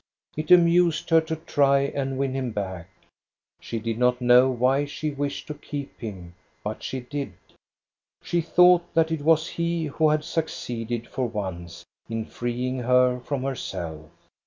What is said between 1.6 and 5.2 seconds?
and win him back. She did not know why she